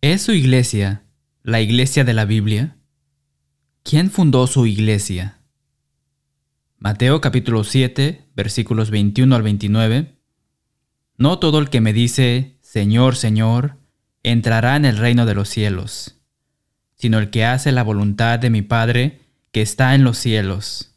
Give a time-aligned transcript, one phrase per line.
[0.00, 1.02] ¿Es su iglesia
[1.42, 2.76] la iglesia de la Biblia?
[3.82, 5.40] ¿Quién fundó su iglesia?
[6.78, 10.14] Mateo capítulo 7, versículos 21 al 29.
[11.16, 13.78] No todo el que me dice, Señor, Señor,
[14.22, 16.20] entrará en el reino de los cielos,
[16.94, 20.94] sino el que hace la voluntad de mi Padre que está en los cielos.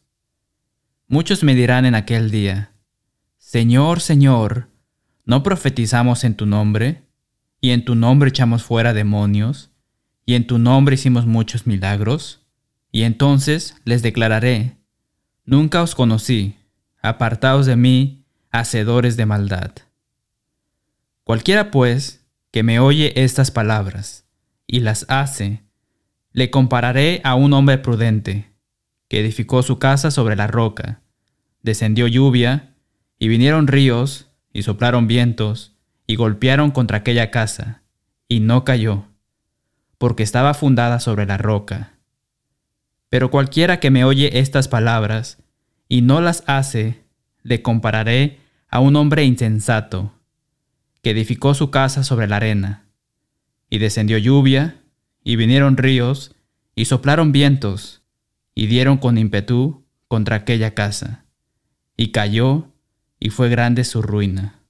[1.08, 2.76] Muchos me dirán en aquel día,
[3.40, 4.70] Señor, Señor,
[5.26, 7.11] ¿no profetizamos en tu nombre?
[7.62, 9.70] ¿Y en tu nombre echamos fuera demonios?
[10.26, 12.42] ¿Y en tu nombre hicimos muchos milagros?
[12.92, 14.78] Y entonces les declararé,
[15.46, 16.56] Nunca os conocí,
[17.02, 19.72] apartaos de mí, hacedores de maldad.
[21.24, 24.26] Cualquiera pues que me oye estas palabras
[24.66, 25.62] y las hace,
[26.34, 28.52] le compararé a un hombre prudente,
[29.08, 31.02] que edificó su casa sobre la roca.
[31.62, 32.76] Descendió lluvia,
[33.20, 35.71] y vinieron ríos, y soplaron vientos,
[36.12, 37.84] y golpearon contra aquella casa,
[38.28, 39.06] y no cayó,
[39.98, 41.94] porque estaba fundada sobre la roca.
[43.08, 45.38] Pero cualquiera que me oye estas palabras,
[45.88, 47.06] y no las hace,
[47.44, 50.12] le compararé a un hombre insensato,
[51.02, 52.90] que edificó su casa sobre la arena.
[53.70, 54.82] Y descendió lluvia,
[55.24, 56.36] y vinieron ríos,
[56.76, 58.02] y soplaron vientos,
[58.54, 61.24] y dieron con ímpetu contra aquella casa,
[61.96, 62.68] y cayó,
[63.18, 64.61] y fue grande su ruina.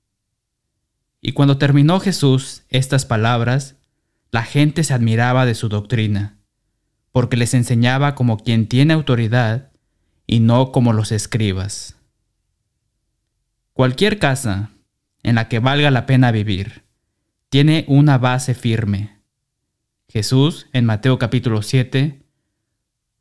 [1.21, 3.75] Y cuando terminó Jesús estas palabras,
[4.31, 6.39] la gente se admiraba de su doctrina,
[7.11, 9.71] porque les enseñaba como quien tiene autoridad
[10.25, 11.95] y no como los escribas.
[13.73, 14.71] Cualquier casa
[15.23, 16.83] en la que valga la pena vivir
[17.49, 19.19] tiene una base firme.
[20.07, 22.23] Jesús, en Mateo capítulo 7,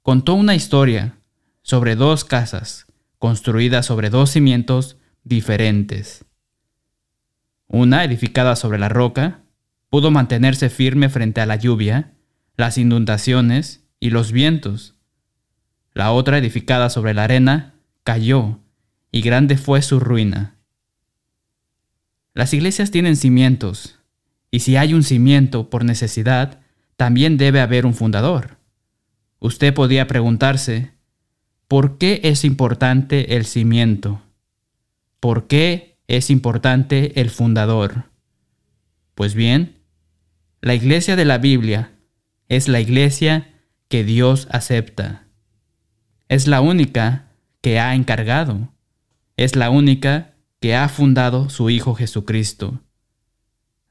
[0.03, 1.19] contó una historia
[1.63, 2.87] sobre dos casas
[3.21, 6.25] construidas sobre dos cimientos diferentes.
[7.73, 9.43] Una, edificada sobre la roca,
[9.91, 12.15] pudo mantenerse firme frente a la lluvia,
[12.57, 14.97] las inundaciones y los vientos.
[15.95, 18.59] La otra, edificada sobre la arena, cayó,
[19.13, 20.57] y grande fue su ruina.
[22.35, 24.01] Las iglesias tienen cimientos,
[24.51, 26.59] y si hay un cimiento por necesidad,
[26.97, 28.59] también debe haber un fundador.
[29.39, 30.91] Usted podría preguntarse,
[31.69, 34.23] ¿por qué es importante el cimiento?
[35.21, 38.11] ¿Por qué es importante el fundador?
[39.15, 39.77] Pues bien,
[40.61, 41.93] la iglesia de la Biblia
[42.49, 43.55] es la iglesia
[43.89, 45.29] que Dios acepta.
[46.29, 47.29] Es la única
[47.61, 48.75] que ha encargado.
[49.37, 52.81] Es la única que ha fundado su Hijo Jesucristo.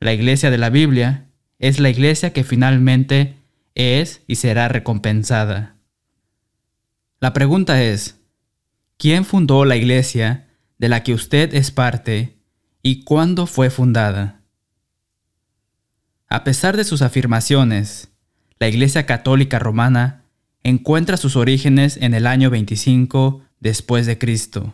[0.01, 3.37] La iglesia de la Biblia es la iglesia que finalmente
[3.75, 5.77] es y será recompensada.
[7.21, 8.19] La pregunta es,
[8.97, 10.48] ¿quién fundó la iglesia
[10.79, 12.39] de la que usted es parte
[12.81, 14.41] y cuándo fue fundada?
[16.27, 18.09] A pesar de sus afirmaciones,
[18.59, 20.23] la Iglesia Católica Romana
[20.63, 24.73] encuentra sus orígenes en el año 25 después de Cristo.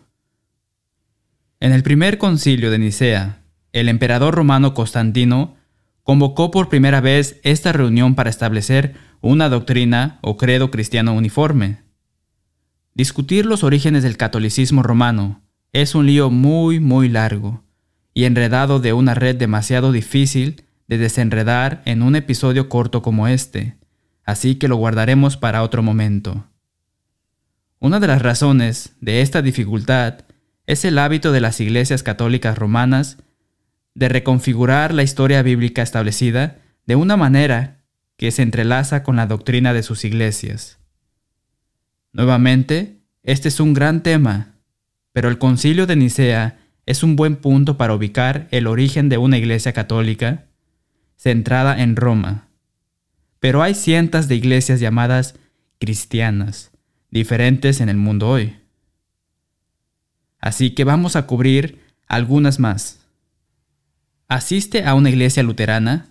[1.60, 3.42] En el primer concilio de Nicea,
[3.74, 5.56] el emperador romano Constantino
[6.04, 11.80] convocó por primera vez esta reunión para establecer una doctrina o credo cristiano uniforme.
[12.94, 15.45] Discutir los orígenes del catolicismo romano
[15.82, 17.62] es un lío muy, muy largo
[18.14, 23.76] y enredado de una red demasiado difícil de desenredar en un episodio corto como este,
[24.24, 26.48] así que lo guardaremos para otro momento.
[27.80, 30.20] Una de las razones de esta dificultad
[30.66, 33.18] es el hábito de las iglesias católicas romanas
[33.96, 37.84] de reconfigurar la historia bíblica establecida de una manera
[38.16, 40.80] que se entrelaza con la doctrina de sus iglesias.
[42.14, 44.55] Nuevamente, este es un gran tema,
[45.16, 49.38] pero el concilio de Nicea es un buen punto para ubicar el origen de una
[49.38, 50.48] iglesia católica
[51.16, 52.50] centrada en Roma.
[53.40, 55.36] Pero hay cientos de iglesias llamadas
[55.80, 56.74] cristianas,
[57.12, 58.58] diferentes en el mundo hoy.
[60.42, 63.00] Así que vamos a cubrir algunas más.
[64.28, 66.10] ¿Asiste a una iglesia luterana?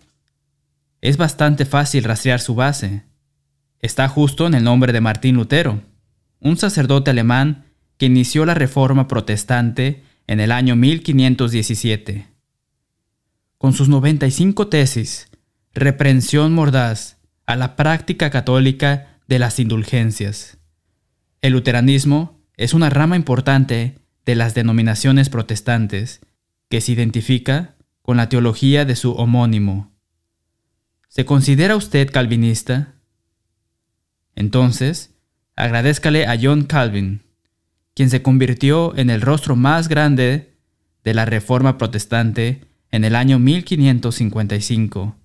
[1.02, 3.02] Es bastante fácil rastrear su base.
[3.80, 5.82] Está justo en el nombre de Martín Lutero,
[6.40, 7.66] un sacerdote alemán
[7.96, 12.28] que inició la reforma protestante en el año 1517.
[13.58, 15.28] Con sus 95 tesis,
[15.72, 20.58] reprensión mordaz a la práctica católica de las indulgencias.
[21.40, 26.20] El luteranismo es una rama importante de las denominaciones protestantes
[26.68, 29.92] que se identifica con la teología de su homónimo.
[31.08, 32.94] ¿Se considera usted calvinista?
[34.34, 35.14] Entonces,
[35.56, 37.22] agradézcale a John Calvin,
[37.94, 40.54] quien se convirtió en el rostro más grande
[41.04, 45.16] de la Reforma Protestante en el año 1555.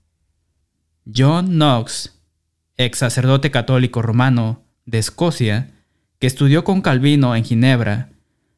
[1.14, 2.20] John Knox,
[2.78, 5.72] ex sacerdote católico romano de Escocia,
[6.20, 8.10] que estudió con Calvino en Ginebra,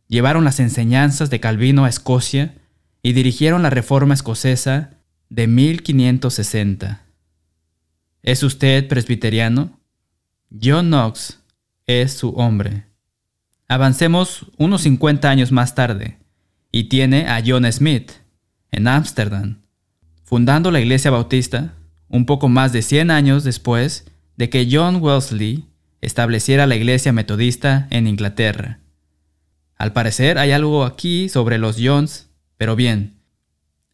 [0.08, 2.56] llevaron las enseñanzas de Calvino a Escocia
[3.02, 4.98] y dirigieron la Reforma Escocesa
[5.30, 7.06] de 1560.
[8.24, 9.80] ¿Es usted presbiteriano?
[10.62, 11.40] John Knox
[11.86, 12.91] es su hombre.
[13.72, 16.18] Avancemos unos 50 años más tarde
[16.74, 18.12] y tiene a John Smith
[18.70, 19.62] en Ámsterdam,
[20.26, 21.76] fundando la Iglesia Bautista
[22.10, 25.70] un poco más de 100 años después de que John Wellesley
[26.02, 28.82] estableciera la Iglesia Metodista en Inglaterra.
[29.78, 32.28] Al parecer hay algo aquí sobre los Johns,
[32.58, 33.22] pero bien.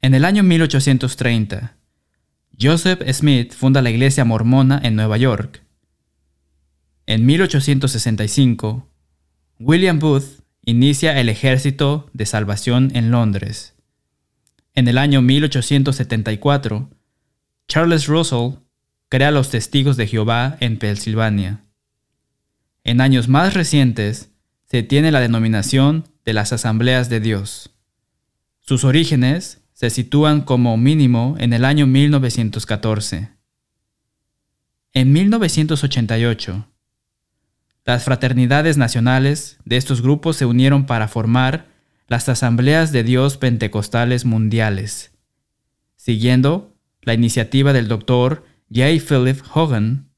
[0.01, 1.77] En el año 1830,
[2.59, 5.61] Joseph Smith funda la Iglesia Mormona en Nueva York.
[7.05, 8.86] En 1865,
[9.59, 13.73] William Booth inicia el Ejército de Salvación en Londres.
[14.75, 16.91] En el año 1874,
[17.67, 18.59] Charles Russell
[19.09, 21.63] crea los Testigos de Jehová en Pensilvania.
[22.83, 24.29] En años más recientes
[24.65, 27.71] se tiene la denominación de las Asambleas de Dios.
[28.59, 33.31] Sus orígenes se sitúan como mínimo en el año 1914.
[34.93, 36.67] En 1988,
[37.87, 41.67] las fraternidades nacionales de estos grupos se unieron para formar
[42.09, 45.13] las Asambleas de Dios Pentecostales Mundiales,
[45.95, 48.87] siguiendo la iniciativa del doctor J.
[49.07, 50.09] Philip Hogan.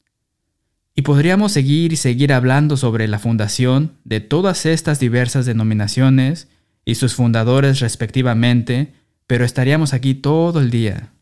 [0.95, 6.49] Y podríamos seguir y seguir hablando sobre la fundación de todas estas diversas denominaciones
[6.85, 8.95] y sus fundadores respectivamente,
[9.27, 11.13] pero estaríamos aquí todo el día.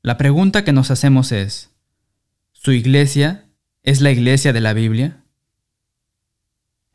[0.00, 1.70] La pregunta que nos hacemos es,
[2.52, 3.45] ¿su iglesia
[3.86, 5.22] es la iglesia de la Biblia?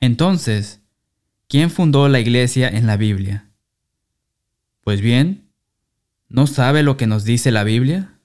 [0.02, 0.82] Entonces,
[1.48, 3.50] ¿quién fundó la iglesia en la Biblia?
[4.84, 5.48] Pues bien,
[6.28, 8.20] ¿no sabe lo que nos dice la Biblia?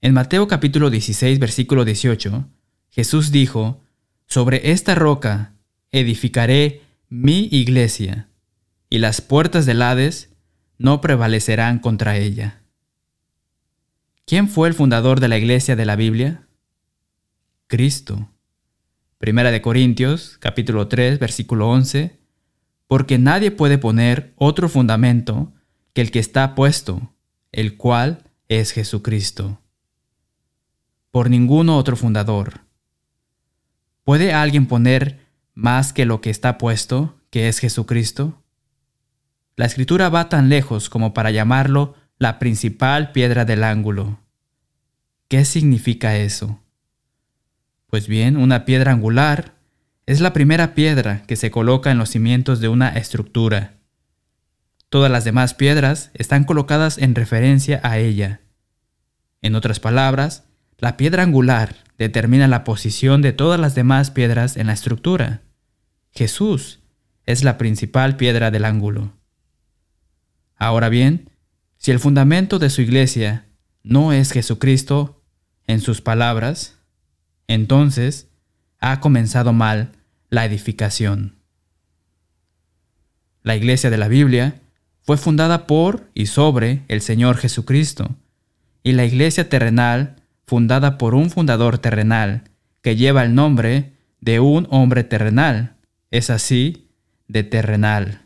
[0.00, 2.48] En Mateo capítulo 16, versículo 18,
[2.90, 3.82] Jesús dijo,
[4.26, 5.54] Sobre esta roca
[5.90, 8.28] edificaré mi iglesia,
[8.88, 10.32] y las puertas del Hades
[10.78, 12.62] no prevalecerán contra ella.
[14.26, 16.47] ¿Quién fue el fundador de la iglesia de la Biblia?
[17.68, 18.30] Cristo.
[19.18, 22.18] Primera de Corintios, capítulo 3, versículo 11,
[22.86, 25.52] porque nadie puede poner otro fundamento
[25.92, 27.12] que el que está puesto,
[27.52, 29.60] el cual es Jesucristo.
[31.10, 32.60] Por ninguno otro fundador.
[34.02, 38.42] ¿Puede alguien poner más que lo que está puesto, que es Jesucristo?
[39.56, 44.20] La escritura va tan lejos como para llamarlo la principal piedra del ángulo.
[45.28, 46.62] ¿Qué significa eso?
[47.88, 49.54] Pues bien, una piedra angular
[50.04, 53.78] es la primera piedra que se coloca en los cimientos de una estructura.
[54.90, 58.40] Todas las demás piedras están colocadas en referencia a ella.
[59.40, 60.44] En otras palabras,
[60.76, 65.40] la piedra angular determina la posición de todas las demás piedras en la estructura.
[66.12, 66.80] Jesús
[67.24, 69.14] es la principal piedra del ángulo.
[70.56, 71.30] Ahora bien,
[71.78, 73.46] si el fundamento de su iglesia
[73.82, 75.22] no es Jesucristo,
[75.66, 76.77] en sus palabras,
[77.48, 78.28] entonces
[78.78, 79.92] ha comenzado mal
[80.30, 81.36] la edificación.
[83.42, 84.60] La iglesia de la Biblia
[85.00, 88.14] fue fundada por y sobre el Señor Jesucristo,
[88.82, 90.16] y la iglesia terrenal
[90.46, 92.44] fundada por un fundador terrenal
[92.82, 95.76] que lleva el nombre de un hombre terrenal,
[96.10, 96.88] es así,
[97.26, 98.22] de terrenal.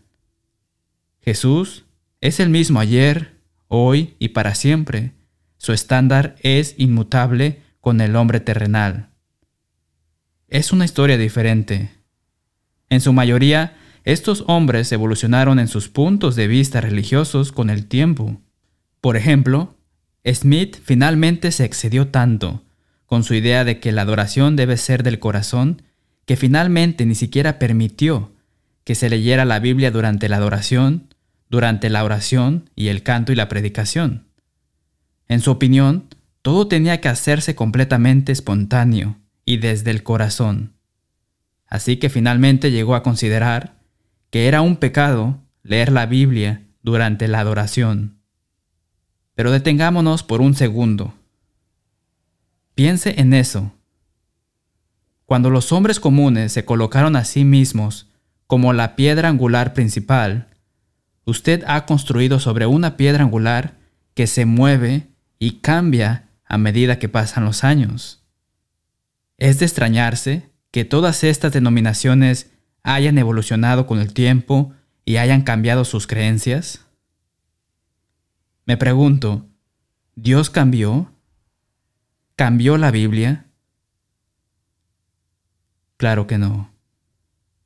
[1.21, 1.85] Jesús
[2.21, 3.39] es el mismo ayer,
[3.69, 5.13] hoy y para siempre.
[5.57, 9.12] Su estándar es inmutable con el hombre terrenal
[10.53, 11.91] es una historia diferente.
[12.91, 18.39] En su mayoría, estos hombres evolucionaron en sus puntos de vista religiosos con el tiempo.
[19.01, 19.79] Por ejemplo,
[20.27, 22.63] Smith finalmente se excedió tanto
[23.07, 25.83] con su idea de que la adoración debe ser del corazón
[26.27, 28.33] que finalmente ni siquiera permitió
[28.85, 31.15] que se leyera la Biblia durante la adoración,
[31.49, 34.27] durante la oración y el canto y la predicación.
[35.29, 36.09] En su opinión,
[36.43, 39.17] todo tenía que hacerse completamente espontáneo,
[39.53, 40.73] y desde el corazón.
[41.67, 43.77] Así que finalmente llegó a considerar
[44.31, 48.17] que era un pecado leer la Biblia durante la adoración.
[49.35, 51.13] Pero detengámonos por un segundo.
[52.75, 53.73] Piense en eso.
[55.27, 58.09] Cuando los hombres comunes se colocaron a sí mismos
[58.47, 60.49] como la piedra angular principal,
[61.27, 63.75] usted ha construido sobre una piedra angular
[64.15, 68.22] que se mueve y cambia a medida que pasan los años.
[69.43, 72.53] Es de extrañarse que todas estas denominaciones
[72.85, 74.73] hayan evolucionado con el tiempo
[75.05, 76.87] y hayan cambiado sus creencias.
[78.67, 79.49] Me pregunto,
[80.15, 81.11] ¿Dios cambió?
[82.37, 83.47] ¿Cambió la Biblia?
[85.97, 86.71] Claro que no.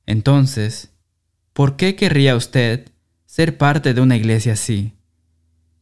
[0.06, 0.94] Entonces,
[1.52, 2.90] ¿por qué querría usted
[3.26, 4.94] ser parte de una iglesia así?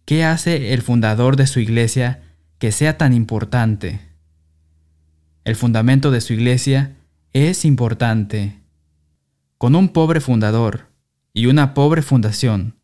[0.07, 2.21] ¿Qué hace el fundador de su iglesia
[2.59, 4.14] que sea tan importante?
[5.45, 6.97] El fundamento de su iglesia
[7.33, 8.63] es importante.
[9.59, 10.89] Con un pobre fundador
[11.35, 12.77] y una pobre fundación,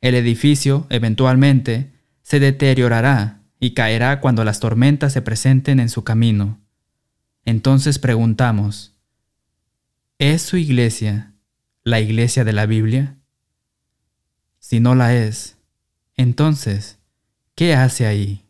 [0.00, 6.60] el edificio, eventualmente, se deteriorará y caerá cuando las tormentas se presenten en su camino.
[7.44, 8.94] Entonces preguntamos,
[10.18, 11.34] ¿es su iglesia
[11.82, 13.16] la iglesia de la Biblia?
[14.60, 15.56] Si no la es,
[16.16, 16.98] entonces,
[17.54, 18.45] ¿qué hace ahí?